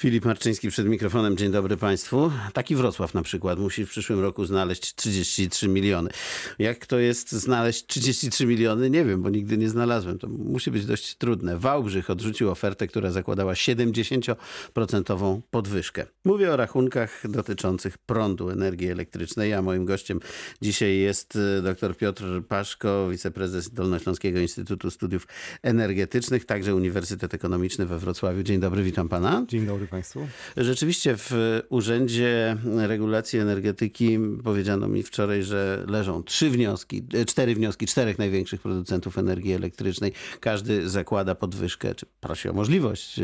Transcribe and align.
Filip 0.00 0.24
Marczyński 0.24 0.68
przed 0.68 0.86
mikrofonem. 0.86 1.36
Dzień 1.36 1.52
dobry 1.52 1.76
Państwu. 1.76 2.32
Taki 2.52 2.76
Wrocław 2.76 3.14
na 3.14 3.22
przykład 3.22 3.58
musi 3.58 3.86
w 3.86 3.90
przyszłym 3.90 4.20
roku 4.20 4.44
znaleźć 4.44 4.94
33 4.94 5.68
miliony. 5.68 6.10
Jak 6.58 6.86
to 6.86 6.98
jest 6.98 7.32
znaleźć 7.32 7.86
33 7.86 8.46
miliony? 8.46 8.90
Nie 8.90 9.04
wiem, 9.04 9.22
bo 9.22 9.30
nigdy 9.30 9.58
nie 9.58 9.68
znalazłem. 9.68 10.18
To 10.18 10.28
musi 10.28 10.70
być 10.70 10.86
dość 10.86 11.14
trudne. 11.14 11.58
Wałbrzych 11.58 12.10
odrzucił 12.10 12.50
ofertę, 12.50 12.86
która 12.86 13.10
zakładała 13.10 13.52
70% 13.52 15.40
podwyżkę. 15.50 16.06
Mówię 16.24 16.52
o 16.52 16.56
rachunkach 16.56 17.22
dotyczących 17.30 17.98
prądu, 17.98 18.50
energii 18.50 18.88
elektrycznej. 18.88 19.54
A 19.54 19.62
moim 19.62 19.84
gościem 19.84 20.20
dzisiaj 20.62 20.98
jest 20.98 21.38
e, 21.58 21.62
dr 21.62 21.96
Piotr 21.96 22.24
Paszko, 22.48 23.08
wiceprezes 23.10 23.70
Dolnośląskiego 23.70 24.40
Instytutu 24.40 24.90
Studiów 24.90 25.26
Energetycznych, 25.62 26.44
także 26.44 26.74
Uniwersytet 26.74 27.34
Ekonomiczny 27.34 27.86
we 27.86 27.98
Wrocławiu. 27.98 28.42
Dzień 28.42 28.60
dobry, 28.60 28.82
witam 28.82 29.08
pana. 29.08 29.44
Dzień 29.48 29.66
dobry 29.66 29.89
Państwu. 29.90 30.26
Rzeczywiście 30.56 31.16
w 31.16 31.60
Urzędzie 31.68 32.56
Regulacji 32.76 33.38
Energetyki 33.38 34.18
powiedziano 34.44 34.88
mi 34.88 35.02
wczoraj, 35.02 35.42
że 35.42 35.84
leżą 35.88 36.22
trzy 36.22 36.50
wnioski, 36.50 37.02
e, 37.14 37.24
cztery 37.24 37.54
wnioski 37.54 37.86
czterech 37.86 38.18
największych 38.18 38.60
producentów 38.60 39.18
energii 39.18 39.52
elektrycznej. 39.52 40.12
Każdy 40.40 40.88
zakłada 40.88 41.34
podwyżkę, 41.34 41.94
czy 41.94 42.06
prosi 42.20 42.48
o 42.48 42.52
możliwość 42.52 43.18
e, 43.18 43.22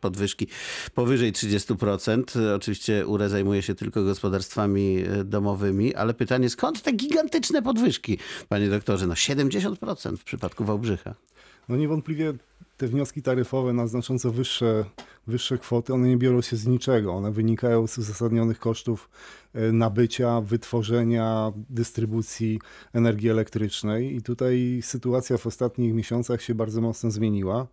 podwyżki 0.00 0.46
powyżej 0.94 1.32
30%. 1.32 2.54
Oczywiście 2.56 3.06
URE 3.06 3.28
zajmuje 3.28 3.62
się 3.62 3.74
tylko 3.74 4.04
gospodarstwami 4.04 4.98
e, 4.98 5.24
domowymi, 5.24 5.94
ale 5.94 6.14
pytanie, 6.14 6.50
skąd 6.50 6.82
te 6.82 6.92
gigantyczne 6.92 7.62
podwyżki, 7.62 8.18
panie 8.48 8.68
doktorze? 8.68 9.06
No 9.06 9.14
70% 9.14 10.16
w 10.16 10.24
przypadku 10.24 10.64
Wałbrzycha. 10.64 11.14
No 11.68 11.76
niewątpliwie 11.76 12.34
te 12.76 12.88
wnioski 12.88 13.22
taryfowe 13.22 13.72
na 13.72 13.86
znacząco 13.86 14.30
wyższe, 14.30 14.84
wyższe 15.26 15.58
kwoty, 15.58 15.94
one 15.94 16.08
nie 16.08 16.16
biorą 16.16 16.40
się 16.40 16.56
z 16.56 16.66
niczego. 16.66 17.12
One 17.12 17.32
wynikają 17.32 17.86
z 17.86 17.98
uzasadnionych 17.98 18.58
kosztów 18.58 19.08
e, 19.54 19.72
nabycia, 19.72 20.40
wytworzenia, 20.40 21.52
dystrybucji 21.70 22.60
energii 22.92 23.30
elektrycznej. 23.30 24.16
I 24.16 24.22
tutaj 24.22 24.80
sytuacja 24.82 25.36
w 25.36 25.46
ostatnich 25.46 25.94
miesiącach 25.94 26.42
się 26.42 26.54
bardzo 26.54 26.80
mocno 26.80 27.10
zmieniła. 27.10 27.66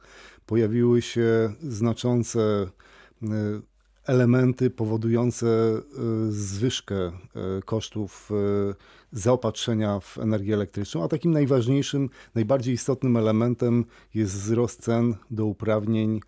Pojawiły 0.45 1.01
się 1.01 1.53
znaczące 1.61 2.41
e, 3.23 3.27
elementy 4.05 4.69
powodujące 4.69 5.47
e, 5.47 5.81
zwyżkę 6.29 6.95
e, 6.95 7.11
kosztów 7.65 8.31
e, 8.31 8.73
zaopatrzenia 9.11 9.99
w 9.99 10.17
energię 10.17 10.53
elektryczną, 10.53 11.03
a 11.03 11.07
takim 11.07 11.31
najważniejszym, 11.31 12.09
najbardziej 12.35 12.73
istotnym 12.73 13.17
elementem 13.17 13.85
jest 14.13 14.33
wzrost 14.35 14.81
cen 14.81 15.15
do 15.31 15.45
uprawnień 15.45 16.19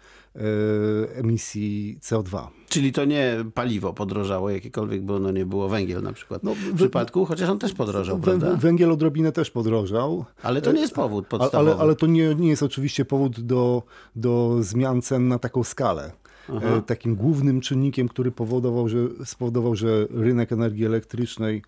emisji 1.16 1.98
CO2. 2.02 2.48
Czyli 2.70 2.92
to 2.92 3.06
nie 3.06 3.46
paliwo 3.54 3.94
podrożało 3.94 4.50
jakiekolwiek, 4.50 5.02
bo 5.02 5.16
ono 5.16 5.32
nie 5.32 5.46
było 5.46 5.70
węgiel 5.70 6.04
na 6.04 6.14
przykład 6.14 6.44
no, 6.44 6.54
w 6.54 6.76
przypadku, 6.76 7.26
chociaż 7.26 7.50
on 7.50 7.60
też 7.60 7.74
podrożał, 7.74 8.20
prawda? 8.20 8.56
Węgiel 8.56 8.92
odrobinę 8.92 9.32
też 9.32 9.52
podrożał. 9.52 10.26
Ale 10.44 10.62
to 10.62 10.72
nie 10.72 10.82
jest 10.82 10.94
powód 10.94 11.28
podstawowy. 11.28 11.72
Ale, 11.72 11.82
ale 11.82 11.96
to 11.96 12.08
nie, 12.08 12.36
nie 12.36 12.50
jest 12.50 12.64
oczywiście 12.64 13.06
powód 13.06 13.40
do, 13.40 13.84
do 14.16 14.58
zmian 14.60 15.02
cen 15.02 15.28
na 15.28 15.40
taką 15.40 15.64
skalę. 15.64 16.12
Aha. 16.50 16.76
E, 16.78 16.82
takim 16.82 17.16
głównym 17.16 17.62
czynnikiem, 17.62 18.08
który 18.08 18.32
powodował, 18.32 18.90
że, 18.90 18.98
spowodował, 19.26 19.76
że 19.76 20.08
rynek 20.10 20.52
energii 20.52 20.86
elektrycznej 20.86 21.64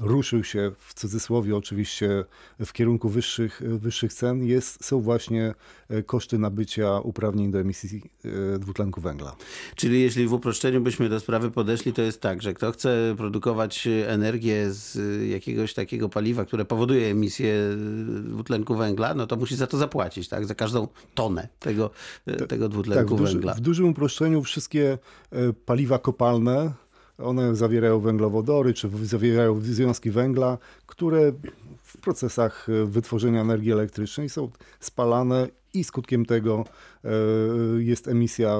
ruszył 0.00 0.44
się 0.44 0.72
w 0.78 0.94
cudzysłowie 0.94 1.56
oczywiście 1.56 2.24
w 2.60 2.72
kierunku 2.72 3.08
wyższych, 3.08 3.62
wyższych 3.64 4.14
cen, 4.14 4.44
jest, 4.44 4.84
są 4.84 5.00
właśnie 5.00 5.54
e, 5.88 6.02
koszty 6.02 6.38
nabycia 6.38 7.00
uprawnień 7.00 7.50
do 7.50 7.60
emisji 7.60 8.02
e, 8.54 8.58
dwutlenku 8.58 9.00
węgla. 9.00 9.36
Czyli 9.74 10.02
jeśli 10.02 10.26
w 10.26 10.32
uproszczeniu 10.32 10.80
byśmy 10.80 11.08
do 11.08 11.20
sprawy 11.20 11.50
podeszli, 11.50 11.92
to 11.92 12.02
jest 12.02 12.20
tak, 12.20 12.42
że 12.42 12.54
kto 12.54 12.72
chce 12.72 13.14
produkować 13.16 13.88
energię 14.06 14.70
z 14.70 14.98
jakiegoś 15.30 15.74
takiego 15.74 16.08
paliwa, 16.08 16.44
które 16.44 16.64
powoduje 16.64 17.10
emisję 17.10 17.54
dwutlenku 18.22 18.76
węgla, 18.76 19.14
no 19.14 19.26
to 19.26 19.36
musi 19.36 19.56
za 19.56 19.66
to 19.66 19.76
zapłacić, 19.76 20.28
tak? 20.28 20.46
Za 20.46 20.54
każdą 20.54 20.88
tonę 21.14 21.48
tego, 21.58 21.90
tego 22.48 22.68
dwutlenku 22.68 23.16
tak, 23.16 23.26
w 23.26 23.30
węgla. 23.30 23.54
w 23.54 23.60
dużym 23.60 23.88
uproszczeniu 23.88 24.42
wszystkie 24.42 24.98
e, 25.32 25.52
paliwa 25.52 25.98
kopalne 25.98 26.72
one 27.22 27.56
zawierają 27.56 28.00
węglowodory, 28.00 28.74
czy 28.74 28.90
zawierają 29.02 29.60
związki 29.60 30.10
węgla, 30.10 30.58
które 30.86 31.32
w 31.82 31.98
procesach 31.98 32.68
e, 32.68 32.84
wytworzenia 32.84 33.40
energii 33.40 33.72
elektrycznej 33.72 34.28
są 34.28 34.50
spalane 34.80 35.48
i 35.74 35.84
skutkiem 35.84 36.26
tego 36.26 36.64
e, 37.04 37.08
jest 37.78 38.08
emisja 38.08 38.58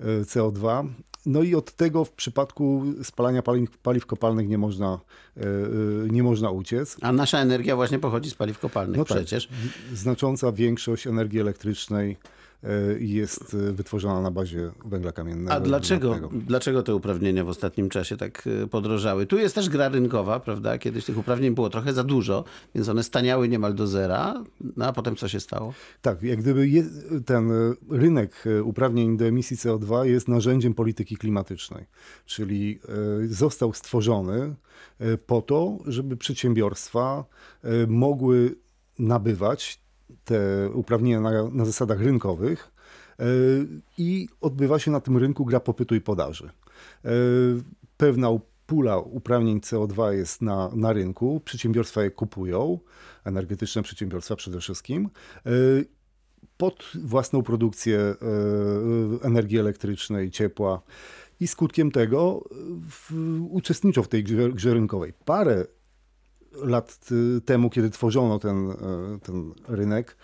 e, 0.00 0.20
CO2. 0.22 0.88
No 1.26 1.42
i 1.42 1.54
od 1.54 1.72
tego 1.72 2.04
w 2.04 2.10
przypadku 2.10 2.84
spalania 3.02 3.42
paliw, 3.42 3.78
paliw 3.78 4.06
kopalnych 4.06 4.48
nie 4.48 4.58
można, 4.58 5.00
nie 6.10 6.22
można 6.22 6.50
uciec. 6.50 6.96
A 7.00 7.12
nasza 7.12 7.38
energia 7.38 7.76
właśnie 7.76 7.98
pochodzi 7.98 8.30
z 8.30 8.34
paliw 8.34 8.58
kopalnych 8.58 8.98
no 8.98 9.04
tak. 9.04 9.16
przecież. 9.16 9.46
Tak, 9.46 9.56
znacząca 9.94 10.52
większość 10.52 11.06
energii 11.06 11.40
elektrycznej 11.40 12.16
jest 12.98 13.54
e, 13.54 13.72
wytworzona 13.72 14.20
na 14.20 14.30
bazie 14.30 14.70
węgla 14.84 15.12
kamiennego. 15.12 15.52
A 15.52 15.60
dlaczego, 15.60 16.30
dlaczego 16.32 16.82
te 16.82 16.94
uprawnienia 16.94 17.44
w 17.44 17.48
ostatnim 17.48 17.88
czasie 17.88 18.16
tak 18.16 18.48
e, 18.62 18.66
podrożały? 18.66 19.26
Tu 19.26 19.38
jest 19.38 19.54
też 19.54 19.68
gra 19.68 19.88
rynkowa, 19.88 20.40
prawda? 20.40 20.78
Kiedyś 20.78 21.04
tych 21.04 21.18
uprawnień 21.18 21.54
było 21.54 21.70
trochę 21.70 21.92
za 21.92 22.04
dużo, 22.04 22.44
więc 22.74 22.88
one 22.88 23.02
staniały 23.02 23.48
niemal 23.48 23.74
do 23.74 23.86
zera, 23.86 24.44
no 24.76 24.86
a 24.86 24.92
potem 24.92 25.16
co 25.16 25.28
się 25.28 25.40
stało? 25.40 25.74
Tak, 26.02 26.22
jak 26.22 26.38
gdyby 26.38 26.68
je, 26.68 26.84
ten 27.26 27.50
rynek 27.90 28.44
uprawnień 28.64 29.16
do 29.16 29.24
emisji 29.24 29.56
CO2 29.56 30.02
jest 30.02 30.28
narzędziem 30.28 30.74
polityki 30.74 31.16
klimatycznej, 31.16 31.86
czyli 32.26 32.80
został 33.28 33.72
stworzony 33.72 34.54
po 35.26 35.42
to, 35.42 35.78
żeby 35.86 36.16
przedsiębiorstwa 36.16 37.24
mogły 37.86 38.56
nabywać 38.98 39.85
te 40.24 40.70
uprawnienia 40.70 41.20
na, 41.20 41.30
na 41.50 41.64
zasadach 41.64 42.00
rynkowych 42.00 42.72
e, 43.18 43.24
i 43.98 44.28
odbywa 44.40 44.78
się 44.78 44.90
na 44.90 45.00
tym 45.00 45.16
rynku 45.16 45.44
gra 45.44 45.60
popytu 45.60 45.94
i 45.94 46.00
podaży. 46.00 46.50
E, 47.04 47.10
pewna 47.96 48.28
pula 48.66 48.98
uprawnień 48.98 49.58
CO2 49.58 50.10
jest 50.10 50.42
na, 50.42 50.70
na 50.74 50.92
rynku, 50.92 51.40
przedsiębiorstwa 51.44 52.02
je 52.02 52.10
kupują, 52.10 52.78
energetyczne 53.24 53.82
przedsiębiorstwa 53.82 54.36
przede 54.36 54.60
wszystkim, 54.60 55.08
e, 55.46 55.50
pod 56.56 56.92
własną 56.94 57.42
produkcję 57.42 58.14
energii 59.22 59.58
elektrycznej, 59.58 60.30
ciepła. 60.30 60.82
I 61.40 61.46
skutkiem 61.46 61.90
tego 61.90 62.44
w, 62.90 63.12
uczestniczą 63.50 64.02
w 64.02 64.08
tej 64.08 64.24
grze, 64.24 64.52
grze 64.52 64.74
rynkowej. 64.74 65.12
Parę 65.24 65.64
lat 66.62 66.98
temu, 67.44 67.70
kiedy 67.70 67.90
tworzono 67.90 68.38
ten, 68.38 68.70
e, 68.70 68.74
ten 69.22 69.52
rynek, 69.68 70.16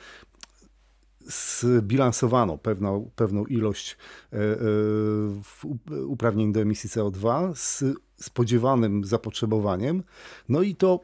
zbilansowano 1.27 2.59
pewną, 2.59 3.11
pewną 3.17 3.45
ilość 3.45 3.97
e, 4.33 4.37
e, 4.37 6.05
uprawnień 6.05 6.53
do 6.53 6.61
emisji 6.61 6.91
CO2 6.91 7.53
z 7.55 7.85
spodziewanym 8.17 9.05
zapotrzebowaniem. 9.05 10.03
No 10.49 10.63
i 10.63 10.75
to 10.75 11.01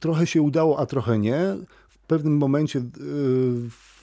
trochę 0.00 0.26
się 0.26 0.42
udało, 0.42 0.78
a 0.78 0.86
trochę 0.86 1.18
nie. 1.18 1.56
W 1.88 1.98
pewnym 1.98 2.36
momencie 2.36 2.82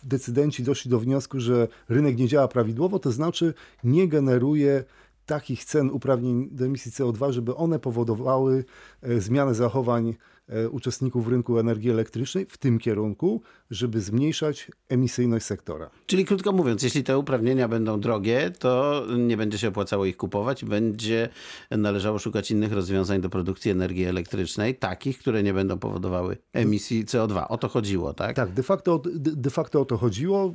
decydenci 0.04 0.64
doszli 0.64 0.92
do 0.92 1.00
wniosku, 1.00 1.40
że 1.40 1.68
rynek 1.90 2.18
nie 2.18 2.28
działa 2.28 2.48
prawidłowo, 2.48 3.00
to 3.00 3.12
znaczy 3.12 3.54
nie 3.84 4.08
generuje 4.08 4.84
takich 5.26 5.66
cen 5.66 5.90
uprawnień 5.90 6.50
do 6.52 6.66
emisji 6.66 6.92
CO2, 6.92 7.32
żeby 7.32 7.56
one 7.56 7.80
powodowały 7.80 8.66
e, 9.02 9.22
zmianę 9.22 9.56
zachowań 9.56 10.16
e, 10.48 10.70
uczestników 10.70 11.28
rynku 11.28 11.60
energii 11.60 11.92
elektrycznej 11.92 12.46
w 12.50 12.58
tym 12.58 12.80
kierunku, 12.80 13.42
żeby 13.72 14.02
zmniejszać 14.02 14.72
emisyjność 14.90 15.46
sektora. 15.46 15.90
Czyli 16.06 16.26
krótko 16.26 16.52
mówiąc, 16.52 16.84
jeśli 16.84 17.04
te 17.04 17.18
uprawnienia 17.18 17.68
będą 17.68 18.00
drogie, 18.00 18.52
to 18.60 19.04
nie 19.18 19.38
będzie 19.38 19.58
się 19.58 19.68
opłacało 19.68 20.06
ich 20.06 20.18
kupować, 20.18 20.66
będzie 20.66 21.30
należało 21.72 22.20
szukać 22.20 22.52
innych 22.52 22.74
rozwiązań 22.74 23.22
do 23.22 23.30
produkcji 23.30 23.72
energii 23.72 24.06
elektrycznej, 24.06 24.76
takich, 24.76 25.20
które 25.20 25.44
nie 25.44 25.54
będą 25.54 25.80
powodowały 25.80 26.38
emisji 26.54 27.06
CO2. 27.06 27.46
O 27.50 27.58
to 27.58 27.68
chodziło, 27.68 28.14
tak? 28.14 28.36
Tak, 28.36 28.52
de 28.52 28.64
facto, 28.64 29.02
de 29.16 29.50
facto 29.50 29.82
o 29.82 29.86
to 29.86 29.98
chodziło 29.98 30.54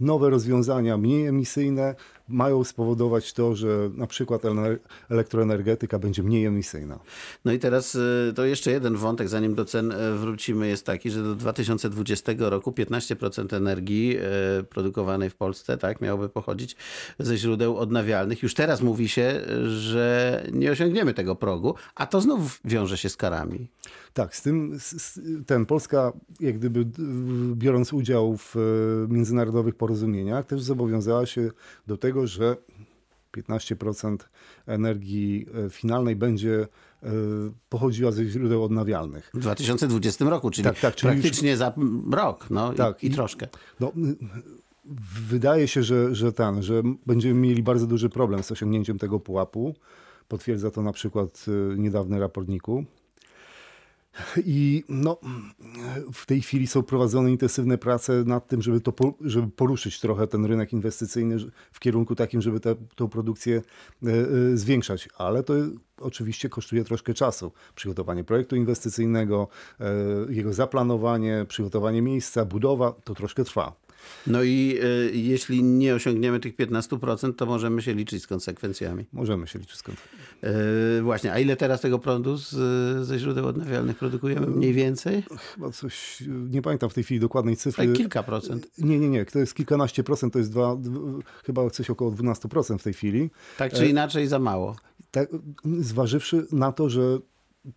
nowe 0.00 0.30
rozwiązania 0.30 0.96
mniej 0.96 1.26
emisyjne 1.26 1.94
mają 2.28 2.64
spowodować 2.64 3.32
to, 3.32 3.54
że 3.54 3.90
na 3.94 4.06
przykład 4.06 4.42
elektroenergetyka 5.10 5.98
będzie 5.98 6.22
mniej 6.22 6.44
emisyjna. 6.44 6.98
No 7.44 7.52
i 7.52 7.58
teraz 7.58 7.94
y, 7.94 8.32
to 8.36 8.44
jeszcze 8.44 8.70
jeden 8.70 8.96
wątek, 8.96 9.28
zanim 9.28 9.54
do 9.54 9.64
cen 9.64 9.92
y, 9.92 10.16
wrócimy, 10.16 10.68
jest 10.68 10.86
taki, 10.86 11.10
że 11.10 11.22
do 11.22 11.34
2020 11.34 12.32
roku 12.38 12.70
15% 12.70 13.56
energii 13.56 14.18
y, 14.60 14.64
produkowanej 14.64 15.30
w 15.30 15.34
Polsce 15.34 15.78
tak, 15.78 16.00
miałoby 16.00 16.28
pochodzić 16.28 16.76
ze 17.18 17.36
źródeł 17.36 17.76
odnawialnych. 17.76 18.42
Już 18.42 18.54
teraz 18.54 18.82
mówi 18.82 19.08
się, 19.08 19.40
że 19.66 20.46
nie 20.52 20.70
osiągniemy 20.70 21.14
tego 21.14 21.36
progu, 21.36 21.74
a 21.94 22.06
to 22.06 22.20
znów 22.20 22.60
wiąże 22.64 22.98
się 22.98 23.08
z 23.08 23.16
karami. 23.16 23.68
Tak, 24.16 24.36
z 24.36 24.42
tym 24.42 24.78
ten 25.46 25.66
Polska, 25.66 26.12
jak 26.40 26.58
gdyby 26.58 26.86
biorąc 27.54 27.92
udział 27.92 28.36
w 28.36 28.54
międzynarodowych 29.08 29.74
porozumieniach, 29.74 30.46
też 30.46 30.62
zobowiązała 30.62 31.26
się 31.26 31.50
do 31.86 31.96
tego, 31.96 32.15
że 32.24 32.56
15% 33.36 34.16
energii 34.66 35.46
e, 35.66 35.70
finalnej 35.70 36.16
będzie 36.16 36.66
e, 37.02 37.08
pochodziła 37.68 38.12
ze 38.12 38.24
źródeł 38.24 38.64
odnawialnych. 38.64 39.30
W 39.34 39.38
2020 39.38 40.24
roku, 40.24 40.50
czyli, 40.50 40.64
Tak, 40.64 40.80
tak, 40.80 40.94
czyli 40.94 41.12
już- 41.12 41.22
praktycznie 41.22 41.56
za 41.56 41.74
rok 42.12 42.46
no, 42.50 42.72
Tak, 42.72 43.04
i, 43.04 43.06
i 43.06 43.10
troszkę. 43.10 43.48
No, 43.80 43.92
wydaje 45.28 45.68
się, 45.68 45.82
że, 45.82 46.14
że 46.14 46.32
ten, 46.32 46.62
że 46.62 46.82
będziemy 47.06 47.34
mieli 47.40 47.62
bardzo 47.62 47.86
duży 47.86 48.08
problem 48.08 48.42
z 48.42 48.52
osiągnięciem 48.52 48.98
tego 48.98 49.20
pułapu. 49.20 49.74
Potwierdza 50.28 50.70
to 50.70 50.82
na 50.82 50.92
przykład 50.92 51.44
y, 51.48 51.78
niedawny 51.78 52.20
raport 52.20 52.48
NIK-u. 52.48 52.84
I 54.44 54.84
no, 54.88 55.18
w 56.12 56.26
tej 56.26 56.42
chwili 56.42 56.66
są 56.66 56.82
prowadzone 56.82 57.30
intensywne 57.30 57.78
prace 57.78 58.24
nad 58.26 58.46
tym, 58.46 58.62
żeby, 58.62 58.80
to, 58.80 58.92
żeby 59.20 59.48
poruszyć 59.48 60.00
trochę 60.00 60.26
ten 60.26 60.44
rynek 60.44 60.72
inwestycyjny 60.72 61.36
w 61.72 61.80
kierunku 61.80 62.14
takim, 62.14 62.42
żeby 62.42 62.60
tę 62.60 62.76
produkcję 63.10 63.62
e, 64.06 64.10
e, 64.10 64.56
zwiększać. 64.56 65.08
Ale 65.18 65.42
to 65.42 65.54
oczywiście 66.00 66.48
kosztuje 66.48 66.84
troszkę 66.84 67.14
czasu. 67.14 67.52
Przygotowanie 67.74 68.24
projektu 68.24 68.56
inwestycyjnego, 68.56 69.48
e, 69.80 69.86
jego 70.28 70.52
zaplanowanie, 70.52 71.44
przygotowanie 71.48 72.02
miejsca, 72.02 72.44
budowa, 72.44 72.92
to 73.04 73.14
troszkę 73.14 73.44
trwa. 73.44 73.85
No 74.26 74.42
i 74.42 74.78
y, 74.82 75.10
jeśli 75.14 75.62
nie 75.62 75.94
osiągniemy 75.94 76.40
tych 76.40 76.56
15%, 76.56 77.34
to 77.34 77.46
możemy 77.46 77.82
się 77.82 77.94
liczyć 77.94 78.22
z 78.22 78.26
konsekwencjami. 78.26 79.04
Możemy 79.12 79.46
się 79.46 79.58
liczyć 79.58 79.76
skąd. 79.76 79.98
Y, 80.98 81.02
właśnie, 81.02 81.32
a 81.32 81.38
ile 81.38 81.56
teraz 81.56 81.80
tego 81.80 81.98
prądu 81.98 82.36
z, 82.36 82.50
ze 83.06 83.18
źródeł 83.18 83.46
odnawialnych 83.46 83.98
produkujemy? 83.98 84.46
Mniej 84.46 84.72
więcej? 84.72 85.22
Chyba 85.54 85.70
coś, 85.70 86.22
nie 86.50 86.62
pamiętam 86.62 86.90
w 86.90 86.94
tej 86.94 87.04
chwili 87.04 87.20
dokładnej 87.20 87.56
cyfry. 87.56 87.86
Tak, 87.86 87.96
kilka 87.96 88.22
procent. 88.22 88.68
Nie, 88.78 88.98
nie, 88.98 89.08
nie, 89.08 89.24
to 89.24 89.38
jest 89.38 89.54
kilkanaście 89.54 90.04
procent, 90.04 90.32
to 90.32 90.38
jest 90.38 90.50
dwa, 90.50 90.76
dw- 90.76 91.20
chyba 91.44 91.70
coś 91.70 91.90
około 91.90 92.10
12% 92.10 92.78
w 92.78 92.82
tej 92.82 92.92
chwili. 92.92 93.30
Tak 93.58 93.72
czy 93.72 93.86
inaczej 93.88 94.26
za 94.26 94.38
mało. 94.38 94.76
Tak, 95.10 95.28
zważywszy 95.80 96.46
na 96.52 96.72
to, 96.72 96.90
że 96.90 97.18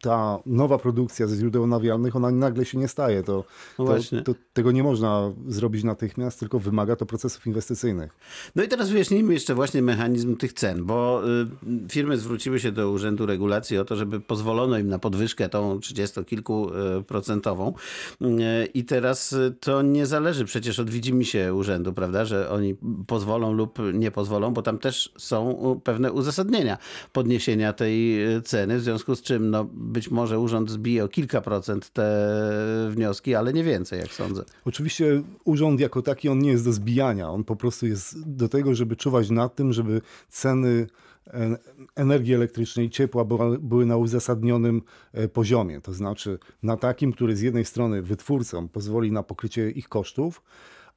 ta 0.01 0.39
nowa 0.45 0.77
produkcja 0.77 1.27
ze 1.27 1.35
źródeł 1.35 1.63
odnawialnych, 1.63 2.15
ona 2.15 2.31
nagle 2.31 2.65
się 2.65 2.77
nie 2.77 2.87
staje. 2.87 3.23
To, 3.23 3.43
No 3.79 3.85
to, 3.85 3.93
to, 4.23 4.33
tego 4.53 4.71
nie 4.71 4.83
można 4.83 5.31
zrobić 5.47 5.83
natychmiast, 5.83 6.39
tylko 6.39 6.59
wymaga 6.59 6.95
to 6.95 7.05
procesów 7.05 7.47
inwestycyjnych. 7.47 8.11
No 8.55 8.63
i 8.63 8.67
teraz 8.67 8.89
wyjaśnijmy 8.89 9.33
jeszcze 9.33 9.55
właśnie 9.55 9.81
mechanizm 9.81 10.35
tych 10.37 10.53
cen, 10.53 10.85
bo 10.85 11.21
y, 11.27 11.47
firmy 11.89 12.17
zwróciły 12.17 12.59
się 12.59 12.71
do 12.71 12.91
Urzędu 12.91 13.25
Regulacji 13.25 13.77
o 13.77 13.85
to, 13.85 13.95
żeby 13.95 14.19
pozwolono 14.19 14.77
im 14.77 14.87
na 14.87 14.99
podwyżkę 14.99 15.49
tą 15.49 15.79
30-kilkuprocentową. 15.79 17.73
Y, 17.73 17.75
I 18.65 18.85
teraz 18.85 19.33
y, 19.33 19.55
to 19.59 19.81
nie 19.81 20.05
zależy 20.05 20.45
przecież 20.45 20.79
od 20.79 20.89
widzimisię 20.89 21.53
urzędu, 21.53 21.93
prawda, 21.93 22.25
że 22.25 22.49
oni 22.49 22.75
pozwolą 23.07 23.53
lub 23.53 23.79
nie 23.93 24.11
pozwolą, 24.11 24.53
bo 24.53 24.61
tam 24.61 24.77
też 24.77 25.13
są 25.17 25.59
pewne 25.83 26.11
uzasadnienia 26.11 26.77
podniesienia 27.13 27.73
tej 27.73 28.19
ceny, 28.43 28.77
w 28.77 28.81
związku 28.81 29.15
z 29.15 29.21
czym 29.21 29.49
no, 29.49 29.67
być 29.79 30.11
może 30.11 30.39
urząd 30.39 30.71
zbije 30.71 31.03
o 31.03 31.07
kilka 31.07 31.41
procent 31.41 31.89
te 31.89 32.29
wnioski, 32.89 33.35
ale 33.35 33.53
nie 33.53 33.63
więcej, 33.63 33.99
jak 33.99 34.13
sądzę. 34.13 34.43
Oczywiście 34.65 35.23
urząd 35.43 35.79
jako 35.79 36.01
taki, 36.01 36.29
on 36.29 36.39
nie 36.39 36.51
jest 36.51 36.65
do 36.65 36.73
zbijania, 36.73 37.29
on 37.29 37.43
po 37.43 37.55
prostu 37.55 37.87
jest 37.87 38.29
do 38.29 38.49
tego, 38.49 38.75
żeby 38.75 38.95
czuwać 38.95 39.29
nad 39.29 39.55
tym, 39.55 39.73
żeby 39.73 40.01
ceny 40.29 40.87
en- 41.25 41.57
energii 41.95 42.33
elektrycznej 42.33 42.85
i 42.85 42.89
ciepła 42.89 43.25
były 43.59 43.85
na 43.85 43.97
uzasadnionym 43.97 44.81
e, 45.13 45.27
poziomie. 45.27 45.81
To 45.81 45.93
znaczy 45.93 46.39
na 46.63 46.77
takim, 46.77 47.13
który 47.13 47.35
z 47.35 47.41
jednej 47.41 47.65
strony 47.65 48.01
wytwórcom 48.01 48.69
pozwoli 48.69 49.11
na 49.11 49.23
pokrycie 49.23 49.71
ich 49.71 49.89
kosztów, 49.89 50.41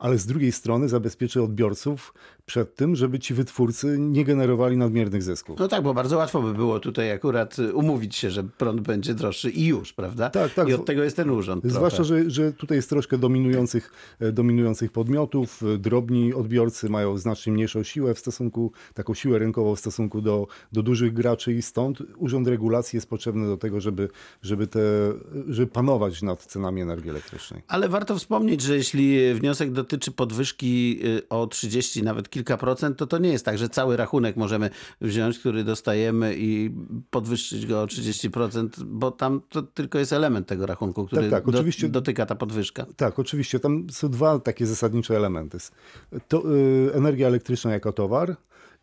ale 0.02 0.18
z 0.18 0.26
drugiej 0.26 0.52
strony 0.52 0.88
zabezpieczy 0.88 1.42
odbiorców 1.42 2.14
przed 2.46 2.76
tym, 2.76 2.96
żeby 2.96 3.18
ci 3.18 3.34
wytwórcy 3.34 3.96
nie 3.98 4.24
generowali 4.24 4.76
nadmiernych 4.76 5.22
zysków. 5.22 5.58
No 5.58 5.68
tak, 5.68 5.82
bo 5.82 5.94
bardzo 5.94 6.16
łatwo 6.16 6.42
by 6.42 6.54
było 6.54 6.80
tutaj 6.80 7.12
akurat 7.12 7.58
y, 7.58 7.74
umówić 7.74 8.16
się, 8.16 8.30
że 8.30 8.44
prąd 8.44 8.80
będzie 8.80 9.14
droższy 9.14 9.50
i 9.50 9.66
już, 9.66 9.92
prawda? 9.92 10.30
Tak, 10.30 10.54
tak. 10.54 10.68
I 10.68 10.74
od 10.74 10.84
tego 10.84 11.02
jest 11.04 11.16
ten 11.16 11.30
urząd. 11.30 11.64
Zwłaszcza, 11.64 12.04
że, 12.04 12.30
że 12.30 12.52
tutaj 12.52 12.76
jest 12.76 12.88
troszkę 12.88 13.18
dominujących, 13.18 13.92
e, 14.20 14.32
dominujących 14.32 14.92
podmiotów. 14.92 15.62
E, 15.62 15.78
Drobni 15.78 16.34
odbiorcy 16.34 16.88
mają 16.88 17.18
znacznie 17.18 17.52
mniejszą 17.52 17.82
siłę 17.82 18.14
w 18.14 18.18
stosunku, 18.18 18.72
taką 18.94 19.14
siłę 19.14 19.38
rynkową 19.38 19.74
w 19.74 19.80
stosunku 19.80 20.20
do, 20.20 20.46
do 20.72 20.82
dużych 20.82 21.12
graczy 21.12 21.52
i 21.52 21.62
stąd 21.62 21.98
Urząd 22.16 22.48
Regulacji 22.48 22.96
jest 22.96 23.08
potrzebny 23.08 23.46
do 23.46 23.56
tego, 23.56 23.80
żeby, 23.80 24.08
żeby, 24.42 24.66
te, 24.66 24.80
żeby 25.48 25.66
panować 25.66 26.22
nad 26.22 26.44
cenami 26.44 26.80
energii 26.80 27.10
elektrycznej. 27.10 27.62
Ale 27.68 27.88
warto 27.88 28.16
wspomnieć, 28.16 28.60
że 28.60 28.76
jeśli 28.76 29.34
wniosek 29.34 29.72
dotyczy 29.92 30.12
podwyżki 30.12 31.00
y, 31.04 31.28
o 31.28 31.46
30, 31.46 32.02
nawet 32.02 32.30
kilka 32.30 32.56
procent, 32.56 32.98
to 32.98 33.06
to 33.06 33.18
nie 33.18 33.32
jest 33.32 33.44
tak, 33.44 33.58
że 33.58 33.68
cały 33.68 33.96
rachunek 33.96 34.36
możemy 34.36 34.70
wziąć, 35.00 35.38
który 35.38 35.64
dostajemy 35.64 36.34
i 36.38 36.70
podwyższyć 37.10 37.66
go 37.66 37.82
o 37.82 37.86
30%, 37.86 38.68
bo 38.84 39.10
tam 39.10 39.40
to 39.48 39.62
tylko 39.62 39.98
jest 39.98 40.12
element 40.12 40.46
tego 40.46 40.66
rachunku, 40.66 41.06
który 41.06 41.30
Tak, 41.30 41.44
tak, 41.44 41.54
do, 41.54 41.88
dotyka 41.88 42.26
ta 42.26 42.34
podwyżka. 42.34 42.86
Tak, 42.96 43.18
oczywiście. 43.18 43.60
Tam 43.60 43.86
są 43.90 44.08
dwa 44.08 44.38
takie 44.38 44.66
zasadnicze 44.66 45.16
elementy. 45.16 45.58
To, 46.28 46.56
y, 46.56 46.94
energia 46.94 47.26
elektryczna 47.26 47.72
jako 47.72 47.92
towar 47.92 48.36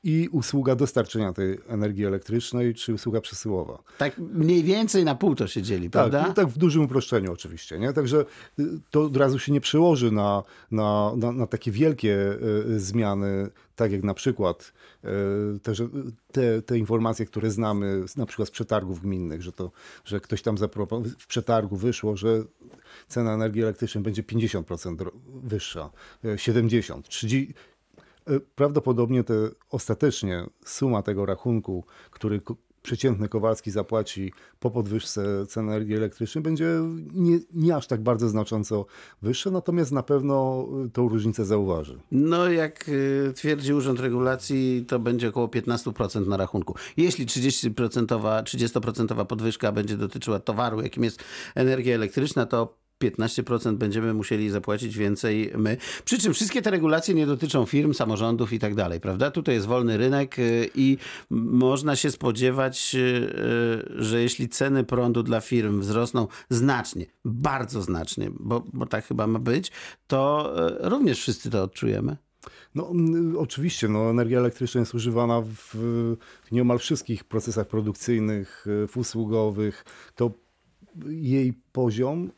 i 0.04 0.30
usługa 0.32 0.76
dostarczenia 0.76 1.34
tej 1.34 1.58
energii 1.68 2.06
elektrycznej, 2.06 2.74
czy 2.76 2.94
usługa 2.94 3.22
przesyłowa. 3.22 3.84
Tak 3.98 4.18
mniej 4.18 4.64
więcej 4.64 5.06
na 5.06 5.16
pół 5.16 5.36
to 5.36 5.48
się 5.48 5.62
dzieli, 5.62 5.90
Tak, 5.90 5.92
prawda? 5.92 6.28
no 6.28 6.34
tak 6.34 6.48
w 6.48 6.58
dużym 6.58 6.84
uproszczeniu 6.84 7.34
oczywiście. 7.34 7.80
Nie? 7.80 7.94
Także 7.94 8.26
y, 8.60 8.64
to 8.92 9.04
od 9.04 9.18
razu 9.18 9.40
się 9.40 9.52
nie 9.52 9.62
przełoży 9.62 10.12
na, 10.12 10.44
na, 10.72 11.12
na, 11.18 11.32
na 11.32 11.48
takie 11.48 11.72
wielkie 11.72 12.38
y, 12.68 12.80
zmiany, 12.80 13.50
tak 13.76 13.92
jak 13.92 14.04
na 14.04 14.14
przykład 14.14 14.74
y, 15.06 15.60
te, 15.60 15.74
te, 16.32 16.62
te 16.62 16.78
informacje, 16.78 17.26
które 17.26 17.52
znamy 17.52 18.04
na 18.18 18.26
przykład 18.26 18.48
z 18.48 18.52
przetargów 18.52 19.02
gminnych, 19.02 19.42
że, 19.42 19.52
to, 19.52 19.72
że 20.06 20.20
ktoś 20.20 20.42
tam 20.42 20.58
zaproponował, 20.58 21.12
w 21.20 21.28
przetargu 21.28 21.76
wyszło, 21.76 22.18
że 22.18 22.44
cena 23.08 23.34
energii 23.34 23.62
elektrycznej 23.64 24.04
będzie 24.04 24.24
50% 24.24 24.96
dro- 24.96 25.12
wyższa, 25.44 25.90
y, 26.26 26.28
70%, 26.38 27.02
30%. 27.02 27.54
Y, 28.30 28.40
Prawdopodobnie 28.56 29.24
te, 29.24 29.34
ostatecznie 29.70 30.46
suma 30.66 31.02
tego 31.02 31.26
rachunku, 31.26 31.86
który 32.12 32.42
przeciętny 32.82 33.30
Kowalski 33.30 33.72
zapłaci 33.72 34.34
po 34.60 34.72
podwyżce 34.72 35.46
cen 35.48 35.70
energii 35.70 35.96
elektrycznej, 35.96 36.44
będzie 36.44 36.68
nie, 37.14 37.40
nie 37.54 37.76
aż 37.76 37.88
tak 37.88 38.02
bardzo 38.02 38.30
znacząco 38.30 38.86
wyższa, 39.22 39.52
natomiast 39.52 39.92
na 39.92 40.04
pewno 40.04 40.68
y, 40.86 40.90
tą 40.90 41.10
różnicę 41.10 41.46
zauważy. 41.46 42.00
No, 42.12 42.52
jak 42.52 42.90
y, 42.90 43.34
twierdzi 43.36 43.74
Urząd 43.74 44.00
Regulacji, 44.00 44.86
to 44.88 45.00
będzie 45.00 45.30
około 45.30 45.48
15% 45.48 46.28
na 46.28 46.38
rachunku. 46.38 46.76
Jeśli 46.98 47.26
30%, 47.26 48.44
30% 48.44 49.26
podwyżka 49.26 49.72
będzie 49.72 49.98
dotyczyła 49.98 50.40
towaru, 50.40 50.82
jakim 50.82 51.04
jest 51.04 51.24
energia 51.56 51.96
elektryczna, 51.96 52.46
to 52.46 52.80
15% 53.04 53.76
będziemy 53.76 54.14
musieli 54.14 54.50
zapłacić 54.50 54.98
więcej 54.98 55.52
my. 55.58 55.78
Przy 56.06 56.18
czym 56.20 56.34
wszystkie 56.34 56.62
te 56.62 56.72
regulacje 56.72 57.16
nie 57.16 57.26
dotyczą 57.26 57.66
firm, 57.66 57.94
samorządów 57.94 58.54
i 58.54 58.60
tak 58.60 58.76
dalej, 58.76 59.00
prawda? 59.00 59.32
Tutaj 59.32 59.56
jest 59.56 59.68
wolny 59.68 59.98
rynek 59.98 60.40
y, 60.40 60.70
i 60.76 60.98
można 61.30 61.96
się 61.96 62.12
spodziewać, 62.12 62.96
y, 62.96 63.00
y, 64.00 64.04
że 64.04 64.22
jeśli 64.22 64.50
ceny 64.50 64.84
prądu 64.84 65.24
dla 65.24 65.42
firm 65.42 65.80
wzrosną 65.80 66.28
znacznie, 66.50 67.06
bardzo 67.26 67.82
znacznie, 67.82 68.32
bo, 68.40 68.64
bo 68.74 68.86
tak 68.86 69.06
chyba 69.06 69.28
ma 69.28 69.40
być, 69.40 69.72
to 70.08 70.54
również 70.80 71.20
wszyscy 71.20 71.50
to 71.50 71.64
odczujemy. 71.64 72.18
No, 72.76 72.92
oczywiście, 73.38 73.88
no, 73.88 74.10
energia 74.10 74.40
elektryczna 74.40 74.80
jest 74.80 74.96
używana 74.96 75.42
w, 75.42 75.76
w 76.44 76.52
nieomal 76.52 76.80
wszystkich 76.80 77.24
procesach 77.24 77.68
produkcyjnych, 77.68 78.66
w 78.88 78.98
usługowych. 78.98 79.86
To 80.16 80.32
jej 81.06 81.54
poziom, 81.72 82.32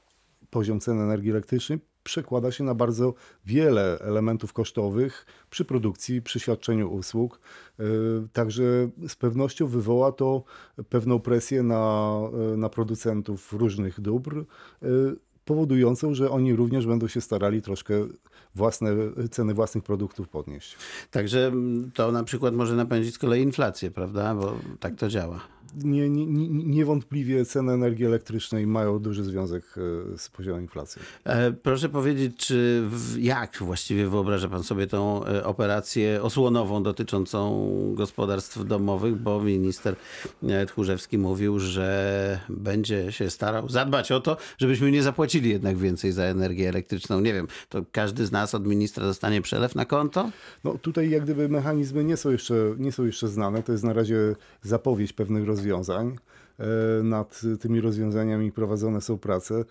poziom 0.51 0.79
cen 0.79 1.01
energii 1.01 1.31
elektrycznej 1.31 1.79
przekłada 2.03 2.51
się 2.51 2.63
na 2.63 2.75
bardzo 2.75 3.13
wiele 3.45 3.99
elementów 3.99 4.53
kosztowych 4.53 5.25
przy 5.49 5.65
produkcji, 5.65 6.21
przy 6.21 6.39
świadczeniu 6.39 6.91
usług. 6.93 7.39
Y, 7.79 7.83
Także 8.33 8.89
z 9.07 9.15
pewnością 9.15 9.67
wywoła 9.67 10.11
to 10.11 10.43
pewną 10.89 11.19
presję 11.19 11.63
na, 11.63 12.13
y, 12.53 12.57
na 12.57 12.69
producentów 12.69 13.53
różnych 13.53 14.01
dóbr, 14.01 14.37
y, 14.37 14.85
powodującą, 15.45 16.13
że 16.13 16.31
oni 16.31 16.55
również 16.55 16.87
będą 16.87 17.07
się 17.07 17.21
starali 17.21 17.61
troszkę 17.61 17.93
własne 18.55 18.91
ceny 19.31 19.53
własnych 19.53 19.83
produktów 19.83 20.29
podnieść. 20.29 20.77
Także 21.11 21.47
mm, 21.47 21.91
to 21.91 22.11
na 22.11 22.23
przykład 22.23 22.53
może 22.53 22.75
napędzić 22.75 23.15
z 23.15 23.17
kolei 23.17 23.41
inflację, 23.41 23.91
prawda? 23.91 24.35
Bo 24.35 24.55
tak 24.79 24.95
to 24.95 25.09
działa. 25.09 25.39
Nie, 25.75 26.09
nie, 26.09 26.25
nie- 26.25 26.49
niewątpliwie 26.49 27.45
ceny 27.45 27.71
energii 27.71 28.05
elektrycznej 28.05 28.67
mają 28.67 28.99
duży 28.99 29.23
związek 29.23 29.63
e, 30.13 30.17
z 30.17 30.29
poziomem 30.29 30.61
inflacji. 30.61 31.01
E, 31.23 31.51
Proszę 31.51 31.89
powiedzieć, 31.89 32.37
czy 32.37 32.83
jak 33.19 33.57
właściwie 33.61 34.07
wyobraża 34.07 34.47
pan 34.49 34.63
sobie 34.63 34.87
tą 34.87 35.25
e, 35.25 35.45
operację 35.45 36.21
osłonową 36.21 36.83
dotyczącą 36.83 37.71
gospodarstw 37.95 38.65
domowych, 38.65 39.15
bo 39.15 39.41
minister 39.43 39.95
Tchórzewski 40.67 41.17
mówił, 41.17 41.59
że 41.59 42.39
będzie 42.49 43.11
się 43.11 43.29
starał 43.29 43.69
zadbać 43.69 44.11
o 44.11 44.19
to, 44.21 44.37
żebyśmy 44.57 44.91
nie 44.91 45.03
zapłacili 45.03 45.49
jednak 45.49 45.77
więcej 45.77 46.11
za 46.11 46.23
energię 46.23 46.69
elektryczną. 46.69 47.19
Nie 47.19 47.33
wiem, 47.33 47.47
to 47.69 47.81
każdy 47.91 48.25
z 48.25 48.31
nas 48.31 48.55
od 48.55 48.67
ministra 48.67 49.03
dostanie 49.05 49.41
przelew 49.41 49.75
na 49.75 49.85
konto? 49.85 50.29
No 50.63 50.77
tutaj 50.77 51.09
jak 51.09 51.23
gdyby 51.23 51.49
mechanizmy 51.49 52.03
nie 52.03 52.17
są 52.17 52.29
jeszcze, 52.31 52.55
nie 52.77 52.91
są 52.91 53.05
jeszcze 53.05 53.27
znane. 53.27 53.63
To 53.63 53.71
jest 53.71 53.83
na 53.83 53.93
razie 53.93 54.35
zapowiedź 54.61 55.13
pewnych 55.13 55.45
rozwiązań. 55.45 55.60
E, 55.69 57.03
Nad 57.03 57.41
tymi 57.59 57.81
rozwiązaniami 57.81 58.51
prowadzone 58.51 59.01
są 59.01 59.17
prace. 59.17 59.65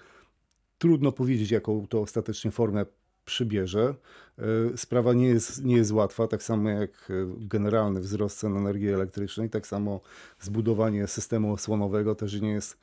Trudno 0.78 1.12
powiedzieć, 1.12 1.50
jaką 1.50 1.87
to 1.87 2.00
ostatecznie 2.00 2.50
formę 2.50 2.87
przybierze. 3.25 3.94
E, 4.38 4.42
Sprawa 4.76 5.12
nie 5.12 5.26
jest, 5.26 5.64
nie 5.64 5.76
jest 5.76 5.92
łatwa, 5.92 6.26
tak 6.26 6.42
samo 6.42 6.70
jak 6.70 6.90
e, 6.90 7.12
generalny 7.38 8.00
wzrost 8.00 8.38
cen 8.38 8.56
energii 8.56 8.88
elektrycznej, 8.88 9.50
tak 9.50 9.66
samo 9.66 10.00
zbudowanie 10.40 11.06
systemu 11.06 11.52
osłonowego 11.52 12.14
też 12.14 12.40
nie 12.40 12.50
jest, 12.50 12.78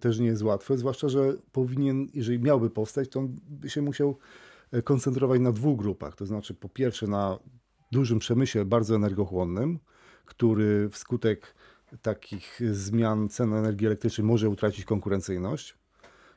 też 0.00 0.18
nie 0.18 0.26
jest 0.26 0.42
łatwe, 0.42 0.78
zwłaszcza, 0.78 1.08
że 1.08 1.34
powinien, 1.52 2.06
jeżeli 2.14 2.38
miałby 2.38 2.70
powstać, 2.70 3.08
to 3.08 3.20
on 3.20 3.36
by 3.48 3.70
się 3.70 3.82
musiał 3.82 4.18
koncentrować 4.84 5.40
na 5.40 5.52
dwóch 5.52 5.78
grupach. 5.78 6.16
To 6.16 6.26
znaczy, 6.26 6.54
po 6.54 6.68
pierwsze, 6.68 7.06
na 7.06 7.38
dużym 7.92 8.18
przemyśle 8.18 8.64
bardzo 8.64 8.94
energochłonnym, 8.94 9.78
który 10.24 10.88
wskutek 10.88 11.54
takich 12.02 12.60
zmian 12.72 13.28
cen 13.28 13.54
energii 13.54 13.86
elektrycznej 13.86 14.26
może 14.26 14.48
utracić 14.48 14.84
konkurencyjność 14.84 15.74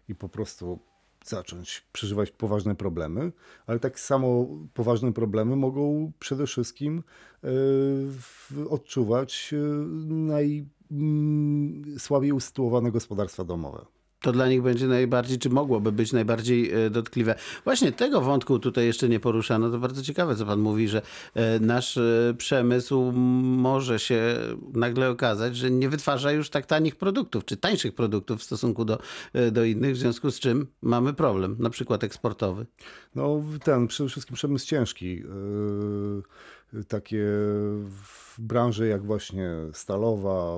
i 0.10 0.16
po 0.16 0.30
prostu 0.30 0.80
zacząć 1.26 1.88
przeżywać 1.92 2.32
poważne 2.32 2.76
problemy, 2.76 3.32
ale 3.68 3.80
tak 3.80 4.00
samo 4.00 4.48
poważne 4.74 5.14
problemy 5.14 5.56
mogą 5.56 6.12
przede 6.20 6.48
wszystkim 6.48 7.04
e, 7.44 7.50
odczuwać 8.70 9.54
e, 9.54 9.58
najsłabiej 10.90 12.32
usytuowane 12.32 12.92
gospodarstwa 12.92 13.44
domowe. 13.44 13.86
To 14.22 14.32
dla 14.32 14.48
nich 14.48 14.62
będzie 14.62 14.88
najbardziej, 14.88 15.40
czy 15.40 15.50
mogłoby 15.50 15.92
być 15.92 16.14
najbardziej 16.14 16.72
e, 16.72 16.90
dotkliwe. 16.90 17.36
Właśnie 17.64 17.92
tego 17.92 18.22
wątku 18.22 18.60
tutaj 18.60 18.86
jeszcze 18.86 19.10
nie 19.10 19.20
poruszano. 19.20 19.72
To 19.72 19.80
bardzo 19.80 20.04
ciekawe, 20.04 20.36
co 20.36 20.46
pan 20.46 20.60
mówi, 20.60 20.88
że 20.88 21.02
e, 21.34 21.60
nasz 21.60 21.98
e, 21.98 22.34
przemysł 22.38 23.12
może 23.12 24.00
się 24.00 24.38
nagle 24.74 25.10
okazać, 25.10 25.58
że 25.58 25.72
nie 25.72 25.90
wytwarza 25.90 26.32
już 26.32 26.50
tak 26.50 26.66
tanich 26.66 26.96
produktów, 26.96 27.46
czy 27.46 27.58
tańszych 27.58 27.96
produktów 27.96 28.40
w 28.40 28.44
stosunku 28.44 28.86
do, 28.86 29.00
do 29.52 29.64
innych, 29.64 29.96
w 29.96 29.98
związku 29.98 30.32
z 30.32 30.40
czym 30.40 30.68
mamy 30.82 31.14
problem, 31.14 31.56
na 31.60 31.70
przykład 31.70 32.04
eksportowy. 32.04 32.66
No 33.16 33.44
ten 33.64 33.88
przede 33.88 34.10
wszystkim 34.10 34.36
przemysł 34.36 34.68
ciężki. 34.68 35.24
Takie 36.88 37.26
w 37.90 38.36
branży 38.40 38.88
jak 38.88 39.06
właśnie 39.06 39.52
stalowa, 39.74 40.58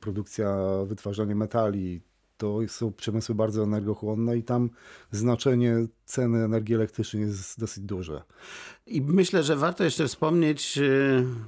produkcja, 0.00 0.56
wytwarzanie 0.86 1.34
metali, 1.34 2.00
to 2.36 2.58
są 2.68 2.92
przemysły 2.92 3.34
bardzo 3.34 3.62
energochłonne 3.62 4.38
i 4.38 4.42
tam 4.42 4.70
znaczenie 5.10 5.86
ceny 6.04 6.44
energii 6.44 6.74
elektrycznej 6.74 7.22
jest 7.22 7.60
dosyć 7.60 7.84
duże. 7.84 8.22
I 8.86 9.02
myślę, 9.02 9.42
że 9.42 9.56
warto 9.56 9.84
jeszcze 9.84 10.08
wspomnieć, 10.08 10.78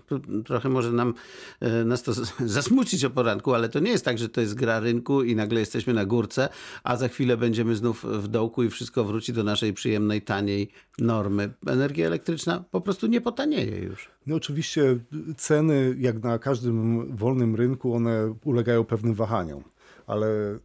tu 0.07 0.21
trochę 0.42 0.68
może 0.68 0.92
nam 0.92 1.14
e, 1.61 1.85
nas 1.85 2.02
to 2.02 2.12
zasmucić 2.47 3.04
o 3.04 3.11
poranku, 3.11 3.54
ale 3.54 3.68
to 3.68 3.80
nie 3.80 3.90
jest 3.90 4.04
tak, 4.04 4.18
że 4.18 4.28
to 4.28 4.40
jest 4.40 4.54
gra 4.54 4.80
rynku 4.80 5.23
i 5.23 5.37
nagle 5.37 5.61
jesteśmy 5.61 5.95
na 5.95 6.04
górce, 6.04 6.49
a 6.83 6.97
za 6.97 7.09
chwilę 7.09 7.37
będziemy 7.37 7.76
znów 7.76 8.04
w 8.04 8.28
dołku 8.28 8.62
i 8.62 8.71
wszystko 8.71 9.04
wróci 9.04 9.33
do 9.33 9.45
naszej 9.45 9.73
przyjemnej, 9.73 10.23
taniej 10.23 10.71
normy. 10.99 11.54
Energia 11.66 12.07
elektryczna 12.07 12.64
po 12.71 12.80
prostu 12.80 13.07
nie 13.07 13.21
potanieje 13.21 13.78
już. 13.78 14.11
No 14.26 14.37
oczywiście 14.37 14.99
ceny, 15.37 15.97
jak 15.99 16.23
na 16.23 16.38
każdym 16.38 17.07
wolnym 17.16 17.57
rynku, 17.57 17.95
one 17.95 18.35
ulegają 18.45 18.85
pewnym 18.85 19.14
wahaniom, 19.14 19.64
ale 20.07 20.59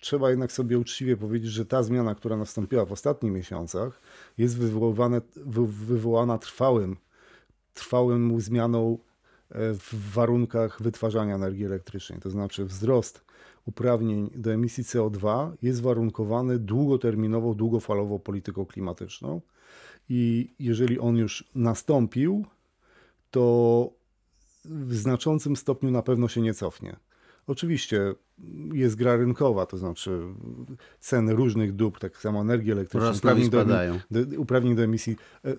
trzeba 0.00 0.30
jednak 0.30 0.52
sobie 0.52 0.78
uczciwie 0.78 1.16
powiedzieć, 1.16 1.50
że 1.50 1.66
ta 1.66 1.82
zmiana, 1.82 2.14
która 2.14 2.36
nastąpiła 2.36 2.84
w 2.84 2.92
ostatnich 2.92 3.32
miesiącach, 3.32 4.00
jest 4.38 4.58
wywoływane, 4.58 5.20
wy, 5.36 5.66
wywołana 5.66 6.38
trwałym, 6.38 6.96
trwałym 7.74 8.40
zmianą 8.40 8.98
e, 9.50 9.74
w 9.74 10.12
warunkach 10.14 10.82
wytwarzania 10.82 11.34
energii 11.34 11.64
elektrycznej. 11.64 12.20
To 12.20 12.30
znaczy 12.30 12.64
wzrost 12.64 13.24
uprawnień 13.66 14.30
do 14.34 14.52
emisji 14.52 14.84
CO2 14.84 15.52
jest 15.62 15.82
warunkowany 15.82 16.58
długoterminową, 16.58 17.54
długofalową 17.54 18.18
polityką 18.18 18.66
klimatyczną. 18.66 19.40
I 20.08 20.54
jeżeli 20.58 20.98
on 20.98 21.16
już 21.16 21.50
nastąpił, 21.54 22.46
to 23.30 23.90
w 24.64 24.94
znaczącym 24.94 25.56
stopniu 25.56 25.90
na 25.90 26.02
pewno 26.02 26.28
się 26.28 26.40
nie 26.40 26.54
cofnie. 26.54 26.96
Oczywiście 27.46 28.14
jest 28.72 28.96
gra 28.96 29.16
rynkowa, 29.16 29.66
to 29.66 29.78
znaczy 29.78 30.20
ceny 31.00 31.34
różnych 31.34 31.76
dóbr, 31.76 31.98
tak 31.98 32.16
samo 32.16 32.40
energii 32.40 32.72
elektrycznej, 32.72 33.14
uprawnień 33.16 33.50
do, 34.10 34.40
uprawnień 34.40 34.76
do 34.76 34.82
emisji 34.82 35.16
e, 35.44 35.48
e, 35.48 35.54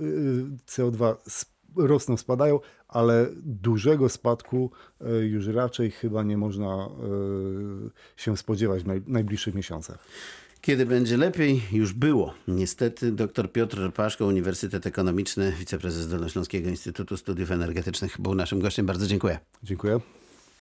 CO2 0.67 1.15
sp- 1.39 1.51
rosną, 1.75 2.17
spadają, 2.17 2.59
ale 2.87 3.27
dużego 3.43 4.09
spadku 4.09 4.71
e, 5.01 5.17
już 5.19 5.47
raczej 5.47 5.91
chyba 5.91 6.23
nie 6.23 6.37
można 6.37 6.89
się 8.17 8.37
spodziewać 8.37 8.83
w 8.83 8.87
naj, 8.87 9.01
najbliższych 9.07 9.55
miesiącach. 9.55 10.07
Kiedy 10.61 10.85
będzie 10.85 11.17
lepiej? 11.17 11.61
Już 11.71 11.93
było. 11.93 12.33
Niestety 12.47 13.11
dr 13.11 13.51
Piotr 13.51 13.91
Paszko, 13.93 14.25
Uniwersytet 14.25 14.87
Ekonomiczny, 14.87 15.53
wiceprezes 15.59 16.09
Dolnośląskiego 16.09 16.69
Instytutu 16.69 17.17
Studiów 17.17 17.51
Energetycznych 17.51 18.21
był 18.21 18.35
naszym 18.35 18.59
gościem. 18.59 18.85
Bardzo 18.85 19.07
dziękuję. 19.07 19.39
Dziękuję. 19.63 19.99